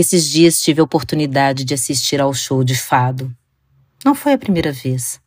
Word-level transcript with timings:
Esses 0.00 0.30
dias 0.30 0.60
tive 0.60 0.80
a 0.80 0.84
oportunidade 0.84 1.64
de 1.64 1.74
assistir 1.74 2.20
ao 2.20 2.32
show 2.32 2.62
de 2.62 2.76
fado. 2.76 3.34
Não 4.04 4.14
foi 4.14 4.32
a 4.32 4.38
primeira 4.38 4.70
vez. 4.70 5.20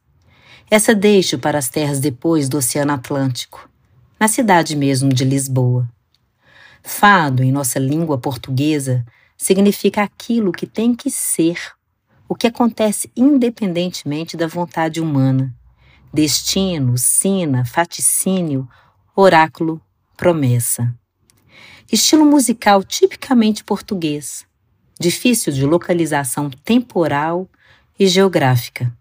Essa 0.69 0.95
deixo 0.95 1.37
para 1.37 1.57
as 1.57 1.67
terras 1.67 1.99
depois 1.99 2.47
do 2.47 2.57
Oceano 2.57 2.93
Atlântico, 2.93 3.69
na 4.17 4.29
cidade 4.29 4.77
mesmo 4.77 5.13
de 5.13 5.25
Lisboa. 5.25 5.89
Fado, 6.81 7.43
em 7.43 7.51
nossa 7.51 7.79
língua 7.79 8.17
portuguesa, 8.17 9.05
significa 9.37 10.03
aquilo 10.03 10.53
que 10.53 10.65
tem 10.65 10.95
que 10.95 11.11
ser, 11.11 11.59
o 12.25 12.33
que 12.33 12.47
acontece 12.47 13.11
independentemente 13.13 14.37
da 14.37 14.47
vontade 14.47 15.01
humana. 15.01 15.53
Destino, 16.13 16.97
sina, 16.97 17.65
faticínio, 17.65 18.69
oráculo, 19.13 19.81
promessa. 20.15 20.97
Estilo 21.91 22.23
musical 22.23 22.85
tipicamente 22.85 23.65
português, 23.65 24.49
difícil 25.01 25.51
de 25.51 25.65
localização 25.65 26.49
temporal 26.63 27.49
e 27.99 28.07
geográfica. 28.07 28.93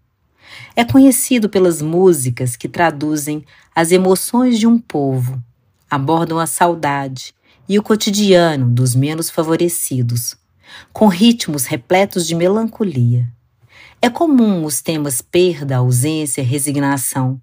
É 0.75 0.83
conhecido 0.83 1.47
pelas 1.47 1.81
músicas 1.81 2.55
que 2.55 2.67
traduzem 2.67 3.45
as 3.73 3.91
emoções 3.91 4.59
de 4.59 4.67
um 4.67 4.77
povo, 4.77 5.41
abordam 5.89 6.39
a 6.39 6.47
saudade 6.47 7.33
e 7.69 7.77
o 7.77 7.83
cotidiano 7.83 8.69
dos 8.69 8.95
menos 8.95 9.29
favorecidos, 9.29 10.35
com 10.91 11.07
ritmos 11.07 11.65
repletos 11.65 12.27
de 12.27 12.33
melancolia. 12.33 13.27
É 14.01 14.09
comum 14.09 14.65
os 14.65 14.81
temas 14.81 15.21
perda, 15.21 15.77
ausência, 15.77 16.43
resignação. 16.43 17.39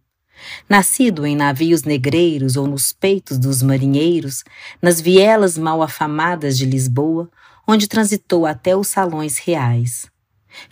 Nascido 0.68 1.26
em 1.26 1.36
navios 1.36 1.82
negreiros 1.82 2.56
ou 2.56 2.66
nos 2.66 2.92
peitos 2.92 3.38
dos 3.38 3.62
marinheiros, 3.62 4.44
nas 4.82 5.00
vielas 5.00 5.56
mal 5.56 5.82
afamadas 5.82 6.58
de 6.58 6.66
Lisboa, 6.66 7.28
onde 7.68 7.86
transitou 7.86 8.46
até 8.46 8.74
os 8.74 8.88
salões 8.88 9.36
reais. 9.36 10.06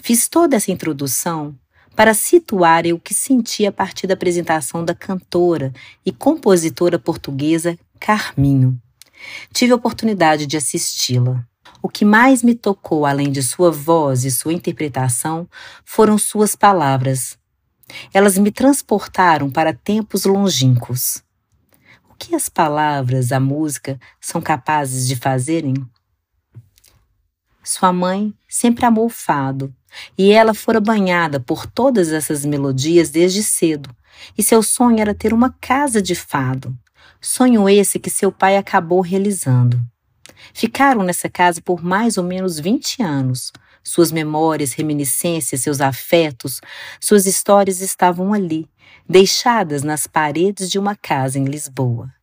Fiz 0.02 0.27
toda 0.28 0.56
essa 0.56 0.72
introdução 0.72 1.55
para 1.94 2.14
situar 2.14 2.86
o 2.86 2.98
que 2.98 3.12
senti 3.12 3.66
a 3.66 3.72
partir 3.72 4.06
da 4.06 4.14
apresentação 4.14 4.83
da 4.83 4.94
cantora 4.94 5.75
e 6.05 6.11
compositora 6.11 6.98
portuguesa 6.98 7.78
Carminho. 8.00 8.80
Tive 9.53 9.72
a 9.72 9.77
oportunidade 9.77 10.47
de 10.47 10.56
assisti-la. 10.56 11.44
O 11.83 11.88
que 11.88 12.05
mais 12.05 12.42
me 12.42 12.55
tocou, 12.55 13.05
além 13.05 13.31
de 13.31 13.42
sua 13.42 13.70
voz 13.70 14.25
e 14.25 14.31
sua 14.31 14.53
interpretação, 14.53 15.48
foram 15.84 16.16
suas 16.16 16.56
palavras. 16.56 17.38
Elas 18.12 18.38
me 18.38 18.50
transportaram 18.50 19.50
para 19.50 19.72
tempos 19.72 20.25
longínquos. 20.25 21.22
O 22.10 22.14
que 22.14 22.34
as 22.34 22.48
palavras, 22.48 23.33
a 23.33 23.38
música, 23.38 24.00
são 24.20 24.41
capazes 24.41 25.06
de 25.06 25.16
fazerem? 25.16 25.75
Sua 27.67 27.92
mãe 27.92 28.33
sempre 28.48 28.86
amou 28.86 29.06
o 29.06 29.09
fado, 29.09 29.75
e 30.17 30.31
ela 30.31 30.55
fora 30.55 30.78
banhada 30.78 31.41
por 31.41 31.67
todas 31.67 32.12
essas 32.12 32.45
melodias 32.45 33.11
desde 33.11 33.42
cedo, 33.42 33.91
e 34.39 34.42
seu 34.42 34.62
sonho 34.62 35.00
era 35.00 35.12
ter 35.12 35.34
uma 35.34 35.53
casa 35.61 36.00
de 36.00 36.14
fado. 36.14 36.72
Sonho 37.20 37.69
esse 37.69 37.98
que 37.98 38.09
seu 38.09 38.31
pai 38.31 38.56
acabou 38.56 39.00
realizando. 39.00 39.84
Ficaram 40.55 41.03
nessa 41.03 41.28
casa 41.28 41.61
por 41.61 41.83
mais 41.83 42.17
ou 42.17 42.22
menos 42.22 42.61
20 42.61 43.03
anos. 43.03 43.53
Suas 43.83 44.12
memórias, 44.12 44.72
reminiscências, 44.72 45.61
seus 45.61 45.81
afetos, 45.81 46.61
suas 47.00 47.27
histórias 47.27 47.81
estavam 47.81 48.33
ali, 48.33 48.70
deixadas 49.09 49.83
nas 49.83 50.06
paredes 50.06 50.70
de 50.70 50.78
uma 50.78 50.94
casa 50.94 51.37
em 51.37 51.44
Lisboa. 51.44 52.16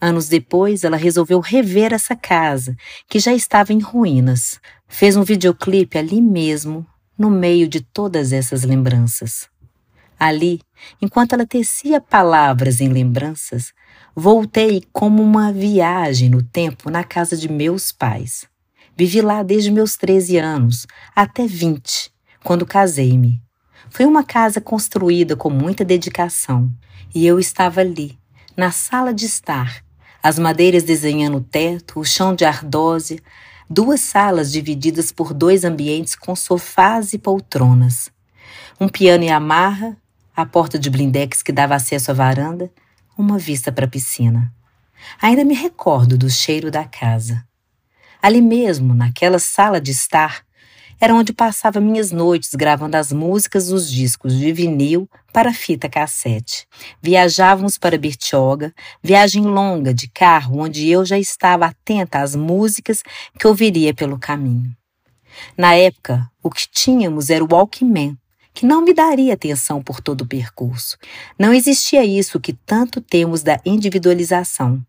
Anos 0.00 0.28
depois, 0.28 0.84
ela 0.84 0.96
resolveu 0.96 1.40
rever 1.40 1.92
essa 1.92 2.14
casa, 2.14 2.76
que 3.08 3.18
já 3.18 3.32
estava 3.32 3.72
em 3.72 3.80
ruínas. 3.80 4.60
Fez 4.86 5.16
um 5.16 5.22
videoclipe 5.22 5.96
ali 5.96 6.20
mesmo, 6.20 6.86
no 7.18 7.30
meio 7.30 7.66
de 7.66 7.80
todas 7.80 8.32
essas 8.32 8.62
lembranças. 8.62 9.48
Ali, 10.18 10.60
enquanto 11.00 11.34
ela 11.34 11.46
tecia 11.46 12.00
palavras 12.00 12.80
em 12.80 12.88
lembranças, 12.88 13.72
voltei 14.14 14.82
como 14.92 15.22
uma 15.22 15.52
viagem 15.52 16.28
no 16.28 16.42
tempo 16.42 16.90
na 16.90 17.04
casa 17.04 17.36
de 17.36 17.50
meus 17.50 17.92
pais. 17.92 18.46
Vivi 18.96 19.20
lá 19.20 19.42
desde 19.42 19.70
meus 19.70 19.96
13 19.96 20.38
anos 20.38 20.86
até 21.14 21.46
20, 21.46 22.10
quando 22.42 22.64
casei-me. 22.64 23.42
Foi 23.90 24.06
uma 24.06 24.24
casa 24.24 24.60
construída 24.60 25.36
com 25.36 25.50
muita 25.50 25.84
dedicação 25.84 26.70
e 27.14 27.26
eu 27.26 27.38
estava 27.38 27.80
ali, 27.80 28.18
na 28.56 28.70
sala 28.70 29.12
de 29.12 29.26
estar, 29.26 29.82
as 30.26 30.40
madeiras 30.40 30.82
desenhando 30.82 31.36
o 31.36 31.40
teto, 31.40 32.00
o 32.00 32.04
chão 32.04 32.34
de 32.34 32.44
ardósia, 32.44 33.22
duas 33.70 34.00
salas 34.00 34.50
divididas 34.50 35.12
por 35.12 35.32
dois 35.32 35.64
ambientes 35.64 36.16
com 36.16 36.34
sofás 36.34 37.12
e 37.12 37.18
poltronas, 37.18 38.10
um 38.80 38.88
piano 38.88 39.22
e 39.22 39.28
amarra, 39.28 39.96
a 40.34 40.44
porta 40.44 40.80
de 40.80 40.90
blindex 40.90 41.44
que 41.44 41.52
dava 41.52 41.76
acesso 41.76 42.10
à 42.10 42.14
varanda 42.14 42.68
uma 43.16 43.38
vista 43.38 43.70
para 43.70 43.84
a 43.84 43.88
piscina. 43.88 44.52
Ainda 45.22 45.44
me 45.44 45.54
recordo 45.54 46.18
do 46.18 46.28
cheiro 46.28 46.72
da 46.72 46.84
casa. 46.84 47.46
Ali 48.20 48.42
mesmo, 48.42 48.96
naquela 48.96 49.38
sala 49.38 49.80
de 49.80 49.92
estar, 49.92 50.44
era 51.00 51.14
onde 51.14 51.32
passava 51.32 51.80
minhas 51.80 52.10
noites 52.10 52.50
gravando 52.54 52.96
as 52.96 53.12
músicas 53.12 53.68
dos 53.68 53.90
discos 53.90 54.38
de 54.38 54.52
vinil 54.52 55.08
para 55.32 55.52
fita 55.52 55.88
cassete. 55.88 56.66
Viajávamos 57.02 57.76
para 57.76 57.98
Bertioga, 57.98 58.72
viagem 59.02 59.42
longa 59.42 59.92
de 59.92 60.08
carro 60.08 60.60
onde 60.60 60.88
eu 60.88 61.04
já 61.04 61.18
estava 61.18 61.66
atenta 61.66 62.20
às 62.20 62.34
músicas 62.34 63.02
que 63.38 63.46
ouviria 63.46 63.92
pelo 63.92 64.18
caminho. 64.18 64.74
Na 65.56 65.74
época, 65.74 66.30
o 66.42 66.50
que 66.50 66.66
tínhamos 66.70 67.28
era 67.28 67.44
o 67.44 67.48
Walkman, 67.50 68.16
que 68.54 68.64
não 68.64 68.80
me 68.80 68.94
daria 68.94 69.34
atenção 69.34 69.82
por 69.82 70.00
todo 70.00 70.22
o 70.22 70.26
percurso. 70.26 70.96
Não 71.38 71.52
existia 71.52 72.04
isso 72.04 72.40
que 72.40 72.54
tanto 72.54 73.02
temos 73.02 73.42
da 73.42 73.60
individualização, 73.66 74.82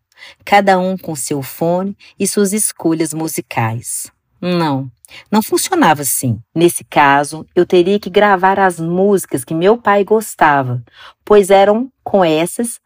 cada 0.46 0.80
um 0.80 0.98
com 0.98 1.14
seu 1.18 1.44
fone 1.44 1.96
e 2.18 2.26
suas 2.26 2.54
escolhas 2.54 3.14
musicais. 3.14 4.10
Não, 4.42 4.92
não 5.32 5.42
funcionava 5.42 6.02
assim. 6.02 6.40
Nesse 6.54 6.84
caso, 6.84 7.46
eu 7.56 7.66
teria 7.66 8.00
que 8.00 8.10
gravar 8.10 8.60
as 8.60 8.80
músicas 8.80 9.44
que 9.44 9.54
meu 9.54 9.78
pai 9.78 10.04
gostava, 10.04 10.84
pois 11.26 11.50
eram 11.50 11.92
com 12.04 12.24
essas 12.24 12.80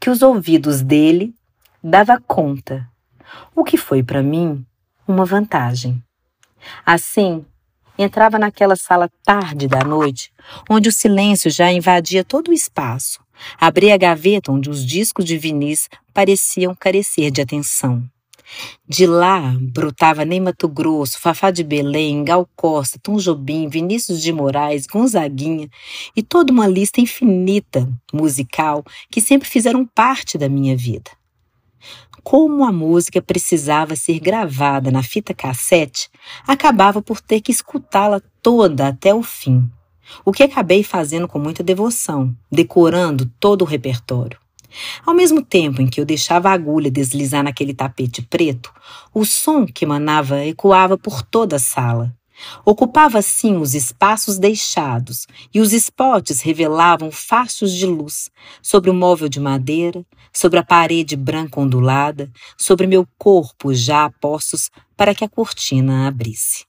que 0.00 0.10
os 0.10 0.22
ouvidos 0.22 0.82
dele 0.82 1.34
dava 1.82 2.20
conta, 2.26 2.88
o 3.54 3.64
que 3.64 3.76
foi 3.76 4.02
para 4.02 4.22
mim 4.22 4.64
uma 5.06 5.24
vantagem. 5.24 6.02
Assim, 6.84 7.44
Entrava 7.98 8.38
naquela 8.38 8.76
sala 8.76 9.10
tarde 9.24 9.66
da 9.66 9.82
noite, 9.82 10.30
onde 10.70 10.88
o 10.88 10.92
silêncio 10.92 11.50
já 11.50 11.72
invadia 11.72 12.22
todo 12.22 12.48
o 12.48 12.54
espaço. 12.54 13.18
Abria 13.60 13.94
a 13.94 13.98
gaveta 13.98 14.52
onde 14.52 14.70
os 14.70 14.86
discos 14.86 15.24
de 15.24 15.36
vinis 15.36 15.88
pareciam 16.14 16.76
carecer 16.76 17.32
de 17.32 17.40
atenção. 17.40 18.08
De 18.88 19.06
lá 19.06 19.54
brotava 19.60 20.24
Ney 20.24 20.40
Mato 20.40 20.68
Grosso, 20.68 21.20
Fafá 21.20 21.50
de 21.50 21.62
Belém, 21.62 22.24
Gal 22.24 22.48
Costa, 22.56 22.98
Tom 23.02 23.16
Jobim, 23.16 23.68
Vinícius 23.68 24.22
de 24.22 24.32
Moraes, 24.32 24.86
Gonzaguinha 24.86 25.68
e 26.16 26.22
toda 26.22 26.52
uma 26.52 26.66
lista 26.66 27.00
infinita 27.00 27.88
musical 28.12 28.84
que 29.10 29.20
sempre 29.20 29.48
fizeram 29.48 29.86
parte 29.86 30.38
da 30.38 30.48
minha 30.48 30.76
vida 30.76 31.10
como 32.28 32.62
a 32.62 32.70
música 32.70 33.22
precisava 33.22 33.96
ser 33.96 34.20
gravada 34.20 34.90
na 34.90 35.02
fita 35.02 35.32
cassete, 35.32 36.10
acabava 36.46 37.00
por 37.00 37.22
ter 37.22 37.40
que 37.40 37.50
escutá-la 37.50 38.20
toda 38.42 38.88
até 38.88 39.14
o 39.14 39.22
fim. 39.22 39.66
O 40.26 40.30
que 40.30 40.42
acabei 40.42 40.82
fazendo 40.82 41.26
com 41.26 41.38
muita 41.38 41.62
devoção, 41.62 42.36
decorando 42.52 43.30
todo 43.40 43.62
o 43.62 43.64
repertório. 43.64 44.38
Ao 45.04 45.14
mesmo 45.14 45.42
tempo 45.42 45.80
em 45.80 45.86
que 45.86 46.00
eu 46.00 46.04
deixava 46.04 46.50
a 46.50 46.52
agulha 46.52 46.90
deslizar 46.90 47.42
naquele 47.42 47.74
tapete 47.74 48.22
preto, 48.22 48.72
o 49.14 49.24
som 49.24 49.66
que 49.66 49.84
emanava 49.84 50.44
ecoava 50.44 50.98
por 50.98 51.22
toda 51.22 51.56
a 51.56 51.60
sala. 51.60 52.14
Ocupava 52.64 53.18
assim 53.18 53.56
os 53.56 53.74
espaços 53.74 54.38
deixados, 54.38 55.26
e 55.52 55.60
os 55.60 55.72
spots 55.72 56.40
revelavam 56.40 57.10
fachos 57.10 57.72
de 57.72 57.84
luz 57.84 58.30
sobre 58.62 58.90
o 58.90 58.94
móvel 58.94 59.28
de 59.28 59.40
madeira, 59.40 60.04
sobre 60.32 60.58
a 60.58 60.64
parede 60.64 61.16
branca 61.16 61.60
ondulada, 61.60 62.30
sobre 62.56 62.86
meu 62.86 63.06
corpo 63.18 63.74
já 63.74 64.04
a 64.04 64.10
postos 64.10 64.70
para 64.96 65.14
que 65.14 65.24
a 65.24 65.28
cortina 65.28 66.06
abrisse. 66.06 66.64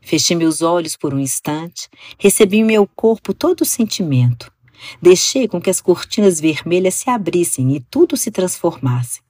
Fechei 0.00 0.36
meus 0.36 0.60
olhos 0.62 0.96
por 0.96 1.14
um 1.14 1.18
instante, 1.18 1.88
recebi 2.18 2.58
em 2.58 2.64
meu 2.64 2.86
corpo 2.86 3.32
todo 3.32 3.62
o 3.62 3.66
sentimento. 3.66 4.52
Deixei 5.00 5.46
com 5.48 5.60
que 5.60 5.70
as 5.70 5.80
cortinas 5.80 6.40
vermelhas 6.40 6.94
se 6.94 7.10
abrissem 7.10 7.74
e 7.74 7.80
tudo 7.80 8.16
se 8.16 8.30
transformasse. 8.30 9.20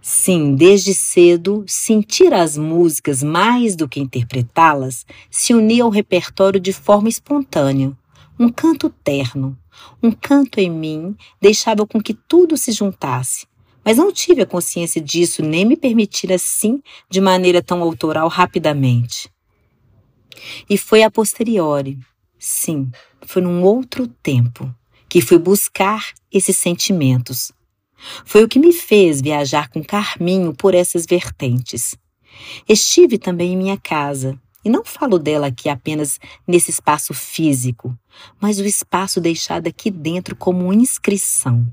Sim, 0.00 0.54
desde 0.54 0.94
cedo, 0.94 1.64
sentir 1.66 2.32
as 2.32 2.56
músicas 2.56 3.22
mais 3.22 3.74
do 3.74 3.88
que 3.88 4.00
interpretá-las 4.00 5.04
se 5.30 5.52
unia 5.52 5.84
ao 5.84 5.90
repertório 5.90 6.60
de 6.60 6.72
forma 6.72 7.08
espontânea, 7.08 7.92
um 8.38 8.48
canto 8.48 8.88
terno, 8.88 9.58
um 10.02 10.10
canto 10.10 10.58
em 10.60 10.70
mim 10.70 11.16
deixava 11.40 11.86
com 11.86 12.00
que 12.00 12.14
tudo 12.14 12.56
se 12.56 12.70
juntasse, 12.72 13.46
mas 13.84 13.96
não 13.96 14.12
tive 14.12 14.42
a 14.42 14.46
consciência 14.46 15.00
disso 15.00 15.42
nem 15.42 15.64
me 15.64 15.76
permitir 15.76 16.32
assim 16.32 16.80
de 17.10 17.20
maneira 17.20 17.62
tão 17.62 17.82
autoral 17.82 18.28
rapidamente. 18.28 19.28
E 20.70 20.78
foi 20.78 21.02
a 21.02 21.10
posteriori, 21.10 21.98
sim, 22.38 22.90
foi 23.26 23.42
num 23.42 23.62
outro 23.62 24.06
tempo, 24.06 24.72
que 25.08 25.20
fui 25.20 25.38
buscar 25.38 26.12
esses 26.32 26.56
sentimentos. 26.56 27.52
Foi 28.24 28.44
o 28.44 28.48
que 28.48 28.58
me 28.58 28.72
fez 28.72 29.20
viajar 29.20 29.68
com 29.68 29.82
Carminho 29.82 30.54
por 30.54 30.74
essas 30.74 31.06
vertentes. 31.06 31.96
Estive 32.68 33.18
também 33.18 33.52
em 33.52 33.56
minha 33.56 33.76
casa, 33.76 34.38
e 34.64 34.68
não 34.68 34.84
falo 34.84 35.18
dela 35.18 35.46
aqui 35.46 35.68
apenas 35.68 36.18
nesse 36.46 36.70
espaço 36.70 37.14
físico, 37.14 37.96
mas 38.40 38.58
o 38.58 38.64
espaço 38.64 39.20
deixado 39.20 39.66
aqui 39.66 39.90
dentro 39.90 40.36
como 40.36 40.72
inscrição. 40.72 41.66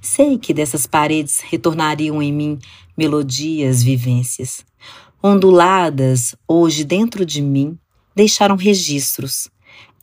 Sei 0.00 0.38
que 0.38 0.54
dessas 0.54 0.86
paredes 0.86 1.40
retornariam 1.40 2.22
em 2.22 2.32
mim 2.32 2.58
melodias, 2.96 3.82
vivências. 3.82 4.64
Onduladas, 5.22 6.34
hoje 6.46 6.84
dentro 6.84 7.26
de 7.26 7.42
mim, 7.42 7.78
deixaram 8.14 8.56
registros, 8.56 9.50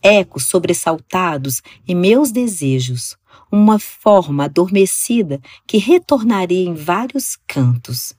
ecos 0.03 0.45
sobressaltados 0.45 1.61
em 1.87 1.95
meus 1.95 2.31
desejos, 2.31 3.15
uma 3.51 3.79
forma 3.79 4.45
adormecida 4.45 5.39
que 5.65 5.77
retornaria 5.77 6.67
em 6.67 6.73
vários 6.73 7.37
cantos, 7.47 8.13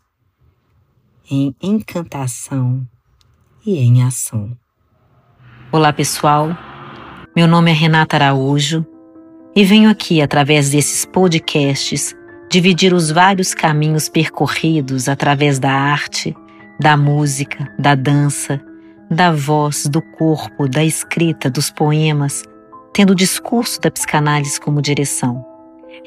em 1.30 1.54
encantação 1.62 2.86
e 3.66 3.78
em 3.78 4.02
ação. 4.02 4.56
Olá, 5.70 5.92
pessoal. 5.92 6.56
Meu 7.36 7.46
nome 7.46 7.70
é 7.70 7.74
Renata 7.74 8.16
Araújo 8.16 8.86
e 9.54 9.64
venho 9.64 9.90
aqui, 9.90 10.22
através 10.22 10.70
desses 10.70 11.04
podcasts, 11.04 12.14
dividir 12.50 12.94
os 12.94 13.10
vários 13.10 13.54
caminhos 13.54 14.08
percorridos 14.08 15.08
através 15.08 15.58
da 15.58 15.72
arte, 15.72 16.34
da 16.80 16.96
música, 16.96 17.72
da 17.78 17.94
dança 17.94 18.60
da 19.14 19.32
voz, 19.32 19.86
do 19.86 20.02
corpo, 20.02 20.68
da 20.68 20.84
escrita, 20.84 21.48
dos 21.48 21.70
poemas, 21.70 22.42
tendo 22.92 23.10
o 23.10 23.16
discurso 23.16 23.80
da 23.80 23.90
psicanálise 23.90 24.60
como 24.60 24.82
direção. 24.82 25.44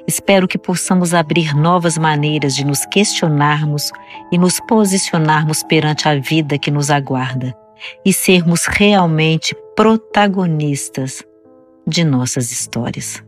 Espero 0.07 0.47
que 0.47 0.57
possamos 0.57 1.13
abrir 1.13 1.55
novas 1.55 1.97
maneiras 1.97 2.55
de 2.55 2.65
nos 2.65 2.85
questionarmos 2.85 3.91
e 4.31 4.37
nos 4.37 4.59
posicionarmos 4.61 5.63
perante 5.63 6.07
a 6.07 6.15
vida 6.19 6.57
que 6.57 6.71
nos 6.71 6.89
aguarda 6.89 7.53
e 8.05 8.13
sermos 8.13 8.65
realmente 8.65 9.55
protagonistas 9.75 11.23
de 11.85 12.03
nossas 12.03 12.51
histórias. 12.51 13.26